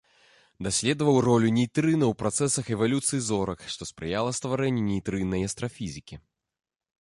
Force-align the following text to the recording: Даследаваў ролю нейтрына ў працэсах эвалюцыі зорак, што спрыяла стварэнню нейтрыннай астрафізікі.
Даследаваў 0.67 1.17
ролю 1.25 1.49
нейтрына 1.57 2.05
ў 2.11 2.17
працэсах 2.21 2.71
эвалюцыі 2.77 3.21
зорак, 3.27 3.59
што 3.75 3.89
спрыяла 3.91 4.33
стварэнню 4.39 4.83
нейтрыннай 4.89 5.47
астрафізікі. 5.51 6.15